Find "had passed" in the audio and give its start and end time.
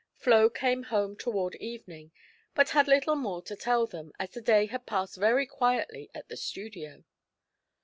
4.65-5.15